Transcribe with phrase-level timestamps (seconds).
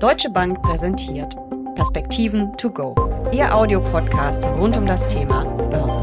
[0.00, 1.36] Deutsche Bank präsentiert
[1.74, 2.94] Perspektiven to go,
[3.34, 6.00] Ihr Audiopodcast rund um das Thema Börse.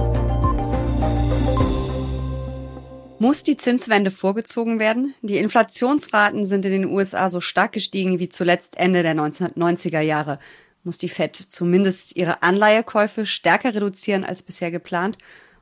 [3.18, 5.16] Muss die Zinswende vorgezogen werden?
[5.24, 10.38] Die Inflationsraten sind in den USA so stark gestiegen wie zuletzt Ende der 1990er Jahre.
[10.84, 15.18] Muss die Fed zumindest ihre Anleihekäufe stärker reduzieren als bisher geplant?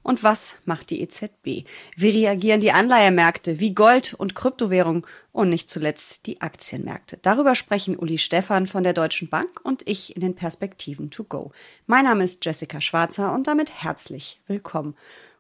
[0.06, 1.68] Und was macht die EZB?
[1.96, 7.18] Wie reagieren die Anleihemärkte wie Gold und Kryptowährung und nicht zuletzt die Aktienmärkte?
[7.24, 11.52] Darüber sprechen Uli Stephan von der Deutschen Bank und ich in den Perspektiven to go.
[11.88, 14.96] Mein Name ist Jessica Schwarzer und damit herzlich willkommen.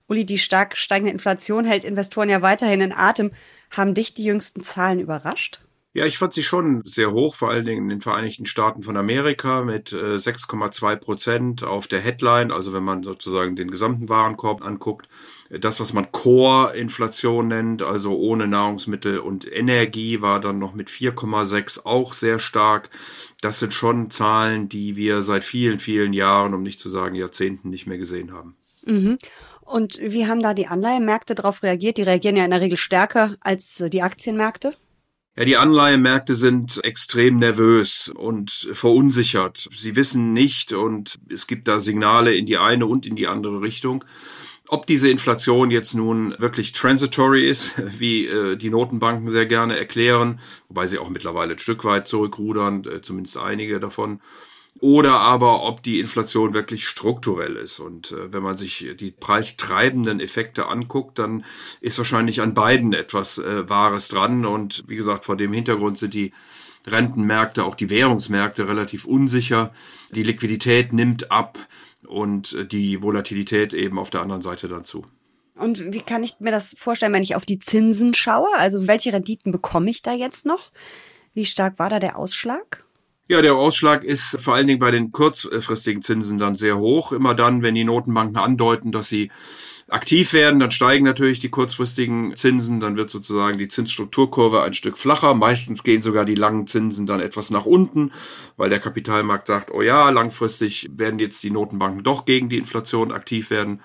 [0.07, 3.29] Uli, die stark steigende Inflation hält Investoren ja weiterhin in Atem.
[3.69, 5.61] Haben dich die jüngsten Zahlen überrascht?
[5.95, 8.97] Ja, ich fand sie schon sehr hoch, vor allen Dingen in den Vereinigten Staaten von
[8.97, 14.61] Amerika mit äh, 6,2 Prozent auf der Headline, also wenn man sozusagen den gesamten Warenkorb
[14.61, 15.07] anguckt.
[15.49, 21.85] Das, was man Core-Inflation nennt, also ohne Nahrungsmittel und Energie, war dann noch mit 4,6
[21.85, 22.89] auch sehr stark.
[23.39, 27.69] Das sind schon Zahlen, die wir seit vielen, vielen Jahren, um nicht zu sagen Jahrzehnten,
[27.69, 28.57] nicht mehr gesehen haben.
[28.85, 29.17] Mhm.
[29.61, 31.95] Und wie haben da die Anleihemärkte darauf reagiert?
[31.95, 34.75] Die reagieren ja in der Regel stärker als die Aktienmärkte.
[35.37, 39.67] Ja, die Anleihemärkte sind extrem nervös und verunsichert.
[39.75, 43.61] Sie wissen nicht und es gibt da Signale in die eine und in die andere
[43.61, 44.05] Richtung.
[44.69, 50.39] Ob diese Inflation jetzt nun wirklich transitory ist, wie äh, die Notenbanken sehr gerne erklären,
[50.69, 54.21] wobei sie auch mittlerweile ein Stück weit zurückrudern, äh, zumindest einige davon,
[54.81, 57.79] oder aber ob die Inflation wirklich strukturell ist.
[57.79, 61.45] Und äh, wenn man sich die preistreibenden Effekte anguckt, dann
[61.81, 64.45] ist wahrscheinlich an beiden etwas äh, Wahres dran.
[64.45, 66.33] Und wie gesagt, vor dem Hintergrund sind die
[66.87, 69.71] Rentenmärkte, auch die Währungsmärkte relativ unsicher.
[70.11, 71.57] Die Liquidität nimmt ab
[72.05, 75.05] und äh, die Volatilität eben auf der anderen Seite dann zu.
[75.55, 78.49] Und wie kann ich mir das vorstellen, wenn ich auf die Zinsen schaue?
[78.57, 80.71] Also welche Renditen bekomme ich da jetzt noch?
[81.33, 82.84] Wie stark war da der Ausschlag?
[83.27, 87.11] Ja, der Ausschlag ist vor allen Dingen bei den kurzfristigen Zinsen dann sehr hoch.
[87.11, 89.31] Immer dann, wenn die Notenbanken andeuten, dass sie
[89.87, 94.97] aktiv werden, dann steigen natürlich die kurzfristigen Zinsen, dann wird sozusagen die Zinsstrukturkurve ein Stück
[94.97, 95.33] flacher.
[95.33, 98.11] Meistens gehen sogar die langen Zinsen dann etwas nach unten,
[98.57, 103.11] weil der Kapitalmarkt sagt, oh ja, langfristig werden jetzt die Notenbanken doch gegen die Inflation
[103.11, 103.81] aktiv werden.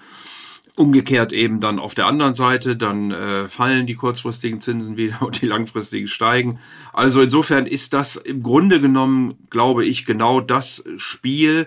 [0.80, 5.42] Umgekehrt eben dann auf der anderen Seite, dann äh, fallen die kurzfristigen Zinsen wieder und
[5.42, 6.58] die langfristigen steigen.
[6.94, 11.66] Also insofern ist das im Grunde genommen, glaube ich, genau das Spiel,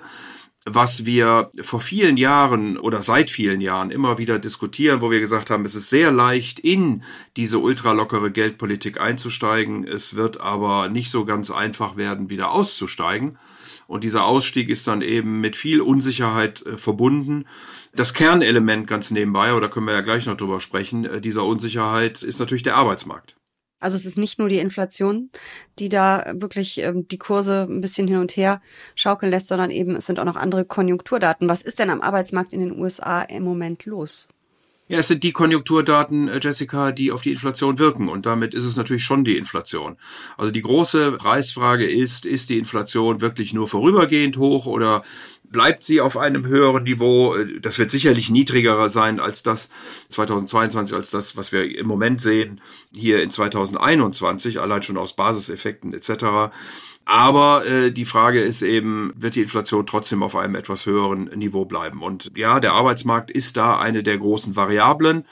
[0.66, 5.52] was wir vor vielen Jahren oder seit vielen Jahren immer wieder diskutieren, wo wir gesagt
[5.52, 7.04] haben, es ist sehr leicht, in
[7.38, 9.86] diese ultralockere Geldpolitik einzusteigen.
[9.88, 13.38] Es wird aber nicht so ganz einfach werden, wieder auszusteigen.
[13.94, 17.46] Und dieser Ausstieg ist dann eben mit viel Unsicherheit äh, verbunden.
[17.94, 22.24] Das Kernelement ganz nebenbei, oder können wir ja gleich noch drüber sprechen, äh, dieser Unsicherheit
[22.24, 23.36] ist natürlich der Arbeitsmarkt.
[23.80, 25.30] Also es ist nicht nur die Inflation,
[25.78, 28.64] die da wirklich ähm, die Kurse ein bisschen hin und her
[28.96, 31.48] schaukeln lässt, sondern eben es sind auch noch andere Konjunkturdaten.
[31.48, 34.28] Was ist denn am Arbeitsmarkt in den USA im Moment los?
[34.94, 38.10] Ja, es sind die Konjunkturdaten, äh, Jessica, die auf die Inflation wirken.
[38.10, 39.98] Und damit ist es natürlich schon die Inflation.
[40.38, 45.02] Also die große Preisfrage ist, ist die Inflation wirklich nur vorübergehend hoch oder
[45.54, 47.38] bleibt sie auf einem höheren Niveau.
[47.62, 49.70] Das wird sicherlich niedriger sein als das
[50.10, 52.60] 2022, als das, was wir im Moment sehen,
[52.92, 56.52] hier in 2021, allein schon aus Basiseffekten etc.
[57.06, 61.64] Aber äh, die Frage ist eben, wird die Inflation trotzdem auf einem etwas höheren Niveau
[61.64, 62.02] bleiben?
[62.02, 65.26] Und ja, der Arbeitsmarkt ist da eine der großen Variablen.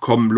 [0.00, 0.30] Kommen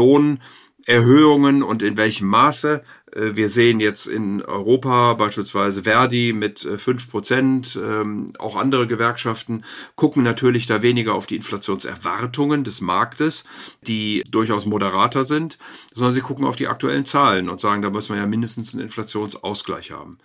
[0.86, 2.82] Lohnerhöhungen und in welchem Maße?
[3.12, 8.86] Äh, wir sehen jetzt in Europa beispielsweise Verdi mit äh, fünf Prozent, ähm, auch andere
[8.86, 9.64] Gewerkschaften
[9.94, 13.44] gucken natürlich da weniger auf die Inflationserwartungen des Marktes,
[13.86, 15.58] die durchaus moderater sind,
[15.94, 18.84] sondern sie gucken auf die aktuellen Zahlen und sagen, da müssen wir ja mindestens einen
[18.84, 20.18] Inflationsausgleich haben.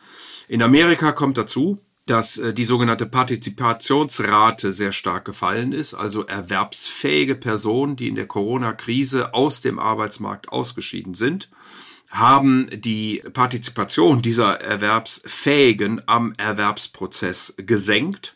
[0.48, 7.36] In Amerika kommt dazu, dass äh, die sogenannte Partizipationsrate sehr stark gefallen ist, also erwerbsfähige
[7.36, 11.50] Personen, die in der Corona-Krise aus dem Arbeitsmarkt ausgeschieden sind,
[12.10, 18.36] haben die Partizipation dieser Erwerbsfähigen am Erwerbsprozess gesenkt.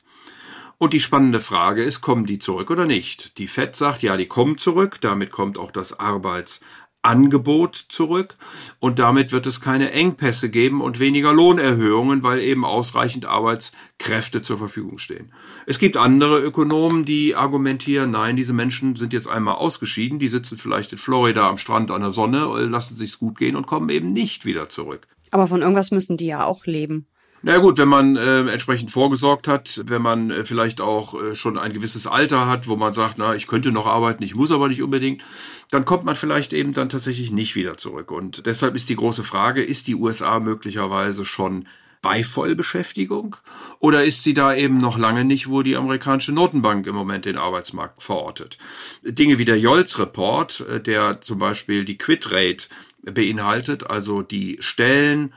[0.78, 3.38] Und die spannende Frage ist, kommen die zurück oder nicht?
[3.38, 5.00] Die FED sagt, ja, die kommen zurück.
[5.02, 6.62] Damit kommt auch das Arbeits
[7.06, 8.36] Angebot zurück
[8.80, 14.58] und damit wird es keine Engpässe geben und weniger Lohnerhöhungen, weil eben ausreichend Arbeitskräfte zur
[14.58, 15.32] Verfügung stehen.
[15.66, 20.58] Es gibt andere Ökonomen, die argumentieren, nein, diese Menschen sind jetzt einmal ausgeschieden, die sitzen
[20.58, 24.12] vielleicht in Florida am Strand an der Sonne, lassen sich's gut gehen und kommen eben
[24.12, 25.08] nicht wieder zurück.
[25.32, 27.08] Aber von irgendwas müssen die ja auch leben.
[27.48, 31.60] Na gut, wenn man äh, entsprechend vorgesorgt hat, wenn man äh, vielleicht auch äh, schon
[31.60, 34.68] ein gewisses Alter hat, wo man sagt, na, ich könnte noch arbeiten, ich muss aber
[34.68, 35.22] nicht unbedingt,
[35.70, 38.10] dann kommt man vielleicht eben dann tatsächlich nicht wieder zurück.
[38.10, 41.68] Und deshalb ist die große Frage, ist die USA möglicherweise schon
[42.02, 43.36] bei Vollbeschäftigung
[43.78, 47.38] oder ist sie da eben noch lange nicht, wo die amerikanische Notenbank im Moment den
[47.38, 48.58] Arbeitsmarkt verortet?
[49.04, 52.70] Dinge wie der Jolz-Report, äh, der zum Beispiel die Quit-Rate
[53.04, 55.32] beinhaltet, also die Stellen,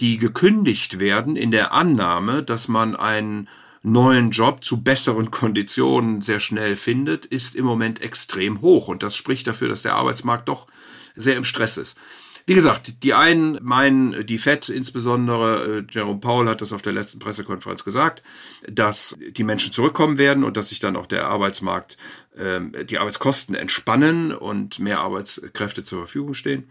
[0.00, 3.48] die gekündigt werden in der Annahme, dass man einen
[3.82, 8.88] neuen Job zu besseren Konditionen sehr schnell findet, ist im Moment extrem hoch.
[8.88, 10.66] Und das spricht dafür, dass der Arbeitsmarkt doch
[11.14, 11.98] sehr im Stress ist.
[12.44, 16.92] Wie gesagt, die einen meinen, die FED insbesondere, äh, Jerome Powell hat das auf der
[16.92, 18.22] letzten Pressekonferenz gesagt,
[18.68, 21.96] dass die Menschen zurückkommen werden und dass sich dann auch der Arbeitsmarkt,
[22.36, 26.68] ähm, die Arbeitskosten entspannen und mehr Arbeitskräfte zur Verfügung stehen.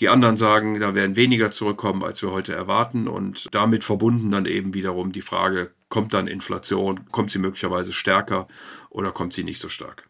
[0.00, 4.44] Die anderen sagen, da werden weniger zurückkommen, als wir heute erwarten und damit verbunden dann
[4.44, 8.48] eben wiederum die Frage, kommt dann Inflation, kommt sie möglicherweise stärker
[8.90, 10.08] oder kommt sie nicht so stark?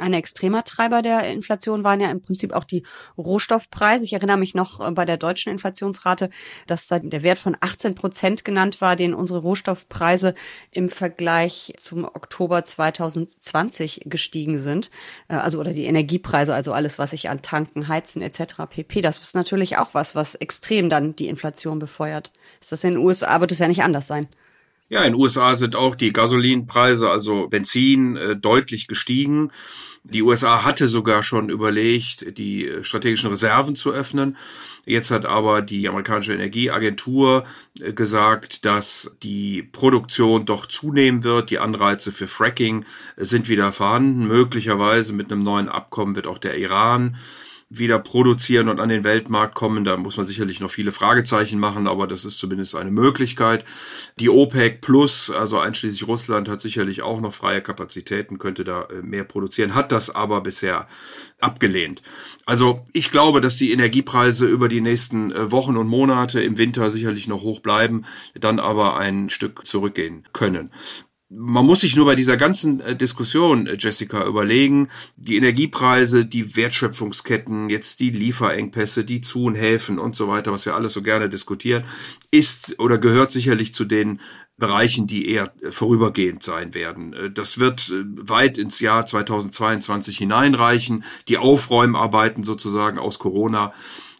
[0.00, 2.82] Ein extremer Treiber der Inflation waren ja im Prinzip auch die
[3.18, 4.04] Rohstoffpreise.
[4.04, 6.30] Ich erinnere mich noch äh, bei der deutschen Inflationsrate,
[6.66, 10.34] dass da der Wert von 18 Prozent genannt war, den unsere Rohstoffpreise
[10.70, 14.90] im Vergleich zum Oktober 2020 gestiegen sind.
[15.28, 18.66] Äh, also oder die Energiepreise, also alles, was ich an Tanken, Heizen etc.
[18.68, 19.00] pp.
[19.00, 22.32] Das ist natürlich auch was, was extrem dann die Inflation befeuert.
[22.60, 24.28] Ist das in den USA, wird es ja nicht anders sein.
[24.92, 29.52] Ja, in den USA sind auch die Gasolinpreise, also Benzin, äh, deutlich gestiegen.
[30.02, 34.36] Die USA hatte sogar schon überlegt, die äh, strategischen Reserven zu öffnen.
[34.84, 37.44] Jetzt hat aber die amerikanische Energieagentur
[37.78, 41.50] äh, gesagt, dass die Produktion doch zunehmen wird.
[41.50, 42.84] Die Anreize für Fracking
[43.16, 44.26] sind wieder vorhanden.
[44.26, 47.16] Möglicherweise mit einem neuen Abkommen wird auch der Iran
[47.72, 49.84] wieder produzieren und an den Weltmarkt kommen.
[49.84, 53.64] Da muss man sicherlich noch viele Fragezeichen machen, aber das ist zumindest eine Möglichkeit.
[54.18, 59.02] Die OPEC Plus, also einschließlich Russland, hat sicherlich auch noch freie Kapazitäten, könnte da äh,
[59.02, 60.88] mehr produzieren, hat das aber bisher
[61.38, 62.02] abgelehnt.
[62.44, 66.90] Also ich glaube, dass die Energiepreise über die nächsten äh, Wochen und Monate im Winter
[66.90, 70.70] sicherlich noch hoch bleiben, dann aber ein Stück zurückgehen können
[71.30, 76.56] man muss sich nur bei dieser ganzen äh, Diskussion, äh, Jessica, überlegen, die Energiepreise, die
[76.56, 81.02] Wertschöpfungsketten, jetzt die Lieferengpässe, die Zu- und Häfen und so weiter, was wir alles so
[81.02, 81.84] gerne diskutieren,
[82.32, 84.20] ist oder gehört sicherlich zu den
[84.56, 87.14] Bereichen, die eher äh, vorübergehend sein werden.
[87.32, 93.72] Das wird weit ins Jahr 2022 hineinreichen, die Aufräumarbeiten sozusagen aus Corona.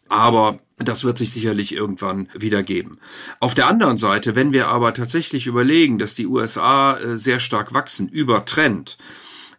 [0.08, 2.98] Aber das wird sich sicherlich irgendwann wieder geben.
[3.38, 7.74] Auf der anderen Seite, wenn wir aber tatsächlich überlegen, dass die USA äh, sehr stark
[7.74, 8.44] wachsen, über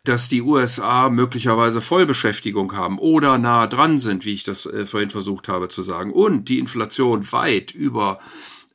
[0.03, 5.11] dass die USA möglicherweise Vollbeschäftigung haben oder nah dran sind, wie ich das äh, vorhin
[5.11, 8.19] versucht habe zu sagen, und die Inflation weit über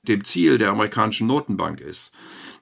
[0.03, 2.13] dem Ziel der amerikanischen Notenbank ist.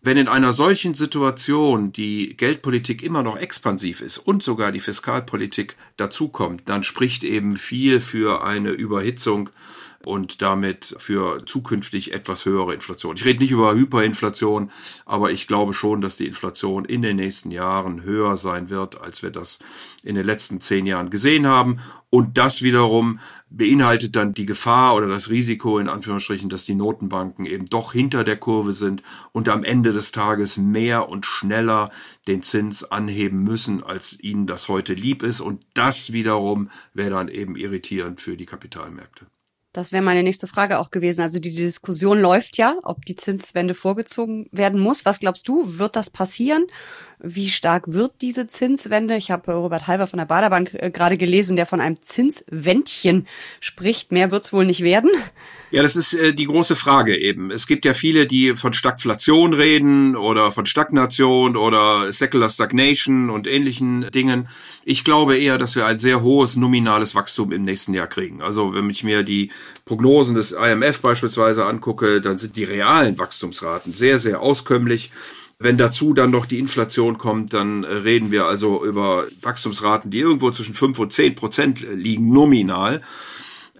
[0.07, 5.77] Wenn in einer solchen Situation die Geldpolitik immer noch expansiv ist und sogar die Fiskalpolitik
[5.97, 9.49] dazukommt, dann spricht eben viel für eine Überhitzung
[10.05, 13.17] und damit für zukünftig etwas höhere Inflation.
[13.17, 14.71] Ich rede nicht über Hyperinflation,
[15.07, 19.23] aber ich glaube schon, dass die Inflation in den nächsten Jahren höher sein wird, als
[19.23, 19.59] wir das
[20.03, 21.81] in den letzten zehn Jahren gesehen haben.
[22.11, 23.19] Und das wiederum
[23.51, 28.23] beinhaltet dann die Gefahr oder das Risiko in Anführungsstrichen, dass die Notenbanken eben doch hinter
[28.23, 29.03] der Kurve sind
[29.33, 31.91] und am Ende des Tages mehr und schneller
[32.29, 35.41] den Zins anheben müssen, als ihnen das heute lieb ist.
[35.41, 39.27] Und das wiederum wäre dann eben irritierend für die Kapitalmärkte.
[39.75, 41.21] Das wäre meine nächste Frage auch gewesen.
[41.21, 45.05] Also die Diskussion läuft ja, ob die Zinswende vorgezogen werden muss.
[45.05, 46.65] Was glaubst du, wird das passieren?
[47.21, 49.17] Wie stark wird diese Zinswende?
[49.17, 53.27] Ich habe Robert Halber von der Baderbank äh, gerade gelesen, der von einem Zinswändchen
[53.61, 54.13] spricht.
[54.13, 55.11] Mehr wird es wohl nicht werden.
[55.71, 57.51] Ja, das ist äh, die große Frage eben.
[57.51, 63.49] Es gibt ja viele, die von Stagflation reden oder von Stagnation oder Secular Stagnation und
[63.49, 64.49] ähnlichen Dingen.
[64.85, 68.41] Ich glaube eher, dass wir ein sehr hohes nominales Wachstum im nächsten Jahr kriegen.
[68.41, 69.51] Also wenn ich mir die
[69.85, 75.11] Prognosen des IMF beispielsweise angucke, dann sind die realen Wachstumsraten sehr, sehr auskömmlich.
[75.65, 80.19] Wenn dazu dann noch die Inflation kommt, dann äh, reden wir also über Wachstumsraten, die
[80.19, 83.01] irgendwo zwischen 5 und 10 Prozent äh, liegen nominal.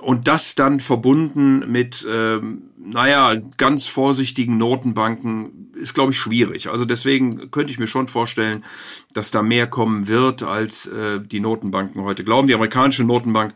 [0.01, 6.71] Und das dann verbunden mit, ähm, naja, ganz vorsichtigen Notenbanken ist, glaube ich, schwierig.
[6.71, 8.65] Also deswegen könnte ich mir schon vorstellen,
[9.13, 12.49] dass da mehr kommen wird, als äh, die Notenbanken heute glauben.
[12.49, 13.53] Die amerikanische Notenbank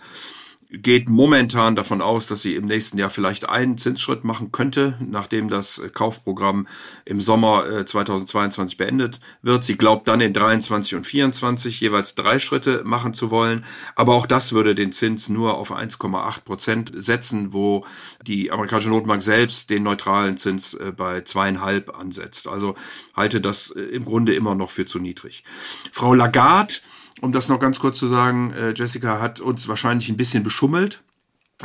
[0.71, 5.49] geht momentan davon aus, dass sie im nächsten Jahr vielleicht einen Zinsschritt machen könnte, nachdem
[5.49, 6.69] das Kaufprogramm
[7.07, 9.65] im Sommer 2022 äh, beendet wird.
[9.65, 13.65] Sie glaubt dann in 23 und 24 jeweils drei Schritte machen zu wollen.
[13.95, 17.87] Aber auch das würde den Zins nur auf 1,8 Prozent setzen, wo
[18.27, 22.47] die amerikanische Notbank selbst den neutralen Zins äh, bei zweieinhalb ansetzt.
[22.47, 22.75] Also
[23.15, 25.45] halte das äh, im Grunde immer noch für zu niedrig.
[25.93, 26.75] Frau Lagarde
[27.21, 31.03] um das noch ganz kurz zu sagen, äh, Jessica hat uns wahrscheinlich ein bisschen beschummelt.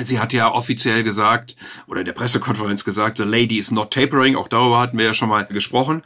[0.01, 1.55] Sie hat ja offiziell gesagt
[1.85, 4.35] oder in der Pressekonferenz gesagt, the lady is not tapering.
[4.35, 6.03] Auch darüber hatten wir ja schon mal gesprochen.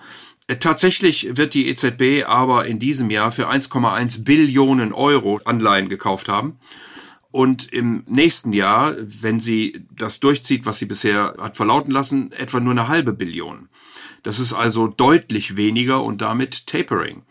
[0.47, 6.27] Äh, tatsächlich wird die EZB aber in diesem Jahr für 1,1 Billionen Euro Anleihen gekauft
[6.27, 6.57] haben.
[7.31, 12.59] Und im nächsten Jahr, wenn sie das durchzieht, was sie bisher hat verlauten lassen, etwa
[12.59, 13.69] nur eine halbe Billion.
[14.23, 17.23] Das ist also deutlich weniger und damit Tapering.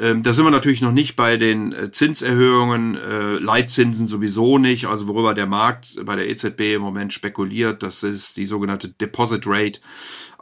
[0.00, 4.86] Ähm, da sind wir natürlich noch nicht bei den äh, Zinserhöhungen, äh, Leitzinsen sowieso nicht,
[4.86, 9.42] also worüber der Markt bei der EZB im Moment spekuliert, das ist die sogenannte Deposit
[9.46, 9.80] Rate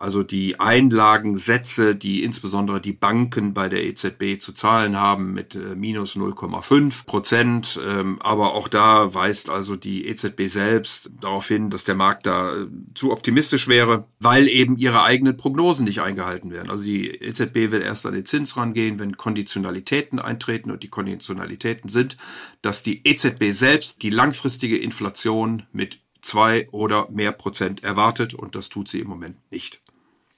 [0.00, 5.74] also die Einlagensätze, die insbesondere die Banken bei der EZB zu zahlen haben mit äh,
[5.74, 7.80] minus 0,5 Prozent.
[7.84, 12.54] Ähm, aber auch da weist also die EZB selbst darauf hin, dass der Markt da
[12.54, 16.70] äh, zu optimistisch wäre, weil eben ihre eigenen Prognosen nicht eingehalten werden.
[16.70, 21.90] Also die EZB will erst an den Zins rangehen, wenn Konditionalitäten eintreten und die Konditionalitäten
[21.90, 22.16] sind,
[22.62, 28.68] dass die EZB selbst die langfristige Inflation mit zwei oder mehr Prozent erwartet und das
[28.68, 29.80] tut sie im Moment nicht.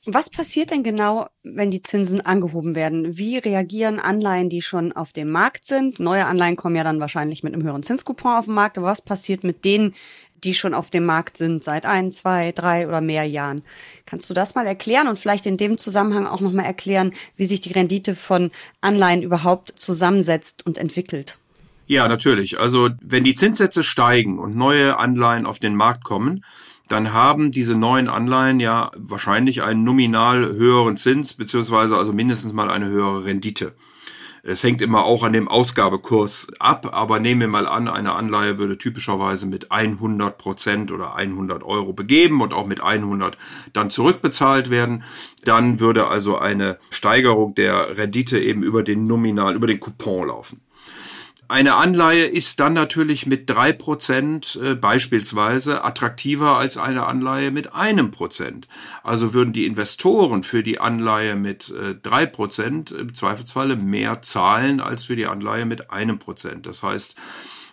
[0.07, 3.19] Was passiert denn genau, wenn die Zinsen angehoben werden?
[3.19, 6.01] Wie reagieren Anleihen, die schon auf dem Markt sind?
[6.01, 8.79] Neue Anleihen kommen ja dann wahrscheinlich mit einem höheren Zinscoupon auf den Markt.
[8.79, 9.95] Aber was passiert mit denen,
[10.43, 13.61] die schon auf dem Markt sind seit ein, zwei, drei oder mehr Jahren?
[14.07, 17.61] Kannst du das mal erklären und vielleicht in dem Zusammenhang auch nochmal erklären, wie sich
[17.61, 21.37] die Rendite von Anleihen überhaupt zusammensetzt und entwickelt?
[21.87, 22.59] Ja, natürlich.
[22.59, 26.43] Also wenn die Zinssätze steigen und neue Anleihen auf den Markt kommen,
[26.91, 32.69] dann haben diese neuen Anleihen ja wahrscheinlich einen nominal höheren Zins, beziehungsweise also mindestens mal
[32.69, 33.75] eine höhere Rendite.
[34.43, 38.59] Es hängt immer auch an dem Ausgabekurs ab, aber nehmen wir mal an, eine Anleihe
[38.59, 43.39] würde typischerweise mit 100 Prozent oder 100 Euro begeben und auch mit 100
[43.73, 45.05] dann zurückbezahlt werden.
[45.45, 50.61] Dann würde also eine Steigerung der Rendite eben über den Nominal, über den Coupon laufen.
[51.51, 57.75] Eine Anleihe ist dann natürlich mit drei Prozent äh, beispielsweise attraktiver als eine Anleihe mit
[57.75, 58.69] einem Prozent.
[59.03, 64.79] Also würden die Investoren für die Anleihe mit äh, drei Prozent im Zweifelsfalle mehr zahlen
[64.79, 66.67] als für die Anleihe mit einem Prozent.
[66.67, 67.17] Das heißt,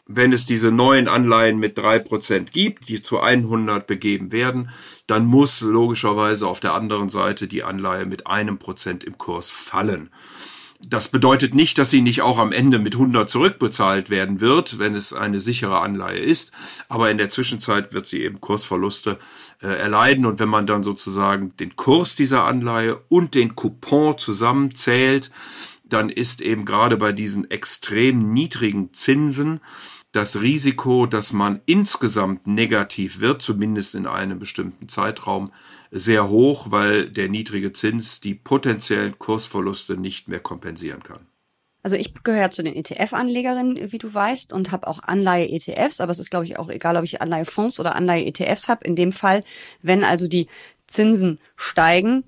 [0.08, 4.72] wenn es diese neuen Anleihen mit drei Prozent gibt, die zu 100 begeben werden,
[5.06, 10.10] dann muss logischerweise auf der anderen Seite die Anleihe mit einem Prozent im Kurs fallen.
[10.80, 14.94] Das bedeutet nicht, dass sie nicht auch am Ende mit 100 zurückbezahlt werden wird, wenn
[14.94, 16.52] es eine sichere Anleihe ist.
[16.88, 19.18] Aber in der Zwischenzeit wird sie eben Kursverluste
[19.62, 20.26] äh, erleiden.
[20.26, 25.32] Und wenn man dann sozusagen den Kurs dieser Anleihe und den Coupon zusammenzählt,
[25.84, 29.62] dann ist eben gerade bei diesen extrem niedrigen Zinsen
[30.12, 35.52] das Risiko, dass man insgesamt negativ wird, zumindest in einem bestimmten Zeitraum,
[35.92, 41.28] sehr hoch, weil der niedrige Zins die potenziellen Kursverluste nicht mehr kompensieren kann.
[41.84, 46.20] Also ich gehöre zu den ETF-Anlegerinnen, wie du weißt, und habe auch Anleihe-ETFs, aber es
[46.20, 48.86] ist, glaube ich, auch egal, ob ich Anleihefonds oder Anleihe-ETFs habe.
[48.86, 49.44] In dem Fall,
[49.82, 50.48] wenn also die
[50.88, 52.24] Zinsen steigen,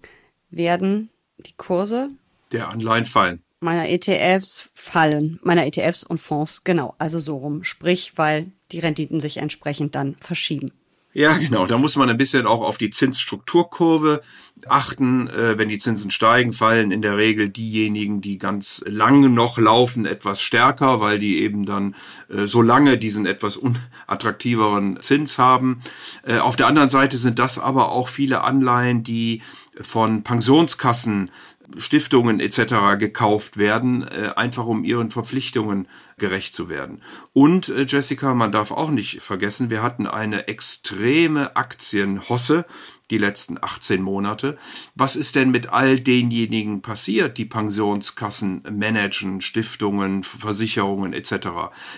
[0.49, 2.09] werden die Kurse
[2.51, 7.63] der Anleihen fallen meiner ETFs fallen, meiner ETFs und Fonds, genau, also so rum.
[7.63, 10.71] Sprich, weil die Renditen sich entsprechend dann verschieben.
[11.11, 11.65] Ja, genau.
[11.65, 14.21] Da muss man ein bisschen auch auf die Zinsstrukturkurve
[14.67, 15.27] achten.
[15.27, 20.05] Äh, wenn die Zinsen steigen, fallen in der Regel diejenigen, die ganz lange noch laufen,
[20.05, 21.95] etwas stärker, weil die eben dann
[22.29, 25.81] äh, so lange diesen etwas unattraktiveren Zins haben.
[26.23, 29.41] Äh, auf der anderen Seite sind das aber auch viele Anleihen, die
[29.81, 31.31] von Pensionskassen
[31.77, 32.97] Stiftungen etc.
[32.97, 37.01] gekauft werden, äh, einfach um ihren Verpflichtungen gerecht zu werden.
[37.33, 42.65] Und äh, Jessica, man darf auch nicht vergessen, wir hatten eine extreme Aktienhosse
[43.09, 44.57] die letzten 18 Monate.
[44.95, 51.49] Was ist denn mit all denjenigen passiert, die Pensionskassen managen, Stiftungen, Versicherungen etc.?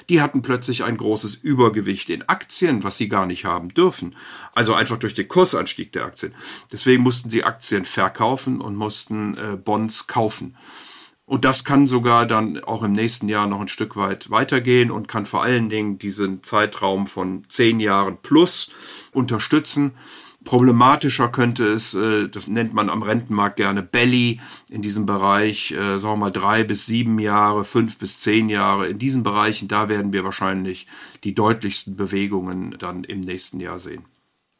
[0.09, 4.15] Die hatten plötzlich ein großes Übergewicht in Aktien, was sie gar nicht haben dürfen.
[4.53, 6.33] Also einfach durch den Kursanstieg der Aktien.
[6.71, 10.55] Deswegen mussten sie Aktien verkaufen und mussten äh, Bonds kaufen.
[11.31, 15.07] Und das kann sogar dann auch im nächsten Jahr noch ein Stück weit weitergehen und
[15.07, 18.69] kann vor allen Dingen diesen Zeitraum von zehn Jahren plus
[19.13, 19.93] unterstützen.
[20.43, 25.99] Problematischer könnte es, äh, das nennt man am Rentenmarkt gerne Belly, in diesem Bereich, äh,
[25.99, 28.87] sagen wir mal drei bis sieben Jahre, fünf bis zehn Jahre.
[28.87, 30.87] In diesen Bereichen, da werden wir wahrscheinlich
[31.23, 34.05] die deutlichsten Bewegungen dann im nächsten Jahr sehen.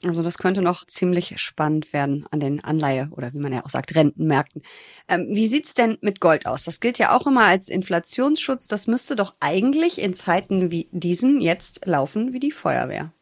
[0.04, 3.70] Also das könnte noch ziemlich spannend werden an den Anleihe oder wie man ja auch
[3.70, 4.64] sagt, Rentenmärkten.
[5.08, 6.64] Ähm, wie sieht's denn mit Gold aus?
[6.64, 8.68] Das gilt ja auch immer als Inflationsschutz.
[8.68, 13.14] Das müsste doch eigentlich in Zeiten wie diesen jetzt laufen wie die Feuerwehr.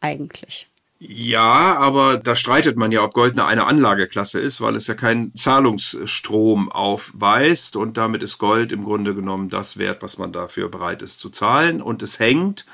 [0.00, 0.71] Eigentlich.
[1.04, 5.34] Ja, aber da streitet man ja, ob Gold eine Anlageklasse ist, weil es ja keinen
[5.34, 11.02] Zahlungsstrom aufweist und damit ist Gold im Grunde genommen das Wert, was man dafür bereit
[11.02, 12.66] ist zu zahlen und es hängt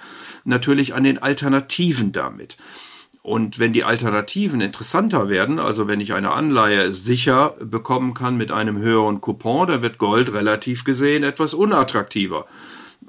[0.45, 2.59] natürlich an den Alternativen damit.
[3.23, 8.53] Und wenn die Alternativen interessanter werden, also wenn ich eine Anleihe sicher bekommen kann mit
[8.53, 12.45] einem höheren Coupon, dann wird Gold relativ gesehen etwas unattraktiver.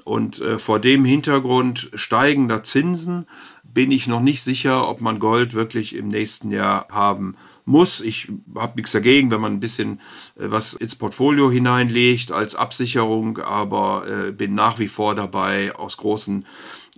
[0.04, 3.26] Und äh, vor dem Hintergrund steigender Zinsen
[3.72, 8.00] bin ich noch nicht sicher, ob man Gold wirklich im nächsten Jahr haben muss.
[8.00, 10.00] Ich habe nichts dagegen, wenn man ein bisschen
[10.36, 15.74] äh, was ins Portfolio hineinlegt als Absicherung, aber äh, bin nach wie vor dabei.
[15.74, 16.44] Aus großen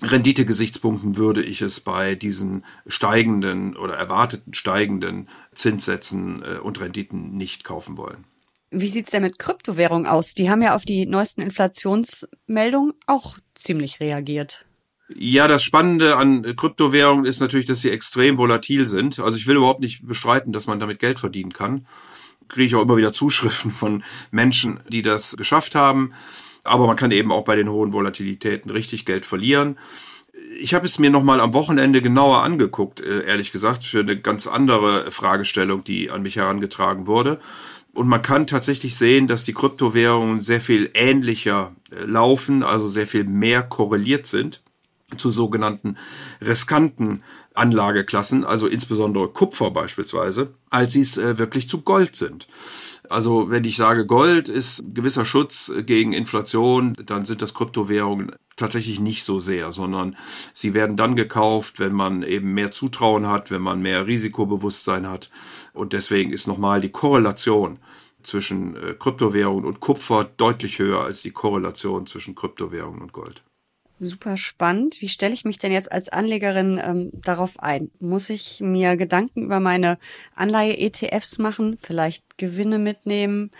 [0.02, 7.64] Renditegesichtspunkten würde ich es bei diesen steigenden oder erwarteten steigenden Zinssätzen äh, und Renditen nicht
[7.64, 8.24] kaufen wollen.
[8.70, 10.34] Wie sieht's denn mit Kryptowährungen aus?
[10.34, 14.64] Die haben ja auf die neuesten Inflationsmeldungen auch ziemlich reagiert.
[15.16, 19.18] Ja, das Spannende an Kryptowährungen ist natürlich, dass sie extrem volatil sind.
[19.18, 21.86] Also ich will überhaupt nicht bestreiten, dass man damit Geld verdienen kann.
[22.48, 26.12] Kriege ich auch immer wieder Zuschriften von Menschen, die das geschafft haben.
[26.64, 29.78] Aber man kann eben auch bei den hohen Volatilitäten richtig Geld verlieren.
[30.58, 34.46] Ich habe es mir nochmal am Wochenende genauer angeguckt, äh, ehrlich gesagt, für eine ganz
[34.46, 37.38] andere Fragestellung, die an mich herangetragen wurde.
[37.92, 43.06] Und man kann tatsächlich sehen, dass die Kryptowährungen sehr viel ähnlicher äh, laufen, also sehr
[43.06, 44.62] viel mehr korreliert sind
[45.18, 45.96] zu sogenannten
[46.40, 47.22] riskanten
[47.54, 52.46] Anlageklassen, also insbesondere Kupfer beispielsweise, als sie es äh, wirklich zu Gold sind.
[53.08, 59.00] Also wenn ich sage, Gold ist gewisser Schutz gegen Inflation, dann sind das Kryptowährungen tatsächlich
[59.00, 60.16] nicht so sehr, sondern
[60.54, 65.30] sie werden dann gekauft, wenn man eben mehr Zutrauen hat, wenn man mehr Risikobewusstsein hat.
[65.74, 67.78] Und deswegen ist nochmal die Korrelation
[68.22, 73.42] zwischen äh, Kryptowährungen und Kupfer deutlich höher als die Korrelation zwischen Kryptowährungen und Gold.
[74.04, 75.00] Super spannend.
[75.00, 77.92] Wie stelle ich mich denn jetzt als Anlegerin ähm, darauf ein?
[78.00, 79.96] Muss ich mir Gedanken über meine
[80.34, 83.52] Anleihe-ETFs machen, vielleicht Gewinne mitnehmen,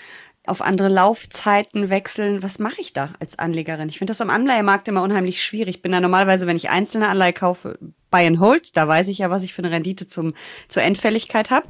[0.44, 2.42] auf andere Laufzeiten wechseln?
[2.42, 3.88] Was mache ich da als Anlegerin?
[3.88, 5.76] Ich finde das am Anleihemarkt immer unheimlich schwierig.
[5.76, 7.78] Ich bin da normalerweise, wenn ich einzelne Anleihe kaufe,
[8.10, 10.34] buy and hold, da weiß ich ja, was ich für eine Rendite zum,
[10.66, 11.68] zur Endfälligkeit habe.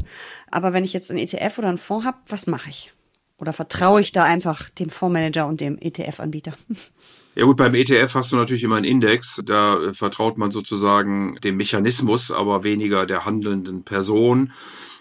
[0.51, 2.95] Aber wenn ich jetzt einen ETF oder einen Fonds habe, was mache ich?
[3.37, 6.55] Oder vertraue ich da einfach dem Fondsmanager und dem ETF-Anbieter?
[7.35, 9.41] Ja gut, beim ETF hast du natürlich immer einen Index.
[9.45, 14.53] Da äh, vertraut man sozusagen dem Mechanismus, aber weniger der handelnden Person.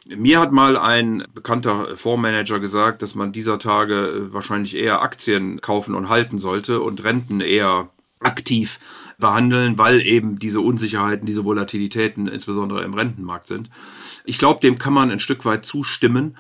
[0.07, 5.59] Mir hat mal ein bekannter Fondsmanager gesagt, dass man dieser Tage äh, wahrscheinlich eher Aktien
[5.59, 7.89] kaufen und halten sollte und Renten eher
[8.21, 8.79] aktiv
[9.17, 13.69] behandeln, weil eben diese Unsicherheiten, diese Volatilitäten insbesondere im Rentenmarkt sind.
[14.23, 16.37] Ich glaube, dem kann man ein Stück weit zustimmen.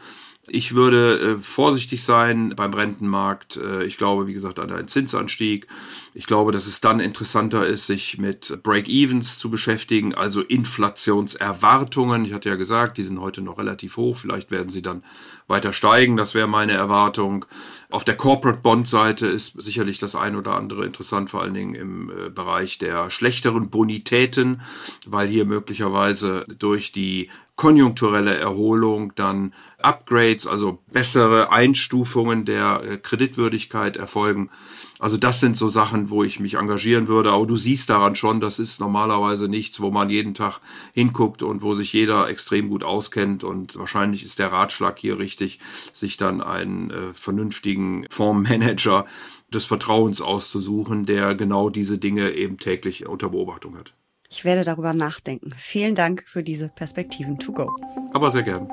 [0.53, 3.55] Ich würde äh, vorsichtig sein beim Rentenmarkt.
[3.55, 5.65] Äh, ich glaube, wie gesagt, an einen Zinsanstieg.
[6.13, 12.25] Ich glaube, dass es dann interessanter ist, sich mit Break-Evens zu beschäftigen, also Inflationserwartungen.
[12.25, 14.17] Ich hatte ja gesagt, die sind heute noch relativ hoch.
[14.17, 15.05] Vielleicht werden sie dann
[15.47, 16.17] weiter steigen.
[16.17, 17.45] Das wäre meine Erwartung.
[17.89, 21.75] Auf der Corporate Bond Seite ist sicherlich das ein oder andere interessant, vor allen Dingen
[21.75, 24.61] im äh, Bereich der schlechteren Bonitäten,
[25.05, 27.29] weil hier möglicherweise durch die
[27.61, 34.49] konjunkturelle Erholung dann Upgrades, also bessere Einstufungen der äh, Kreditwürdigkeit erfolgen.
[34.97, 37.31] Also das sind so Sachen, wo ich mich engagieren würde.
[37.31, 40.59] Aber du siehst daran schon, das ist normalerweise nichts, wo man jeden Tag
[40.95, 43.43] hinguckt und wo sich jeder extrem gut auskennt.
[43.43, 45.59] Und wahrscheinlich ist der Ratschlag hier richtig,
[45.93, 49.05] sich dann einen äh, vernünftigen Fondsmanager
[49.53, 53.93] des Vertrauens auszusuchen, der genau diese Dinge eben täglich unter Beobachtung hat.
[54.33, 55.51] Ich werde darüber nachdenken.
[55.57, 57.69] Vielen Dank für diese Perspektiven to go.
[58.13, 58.65] Aber sehr gern.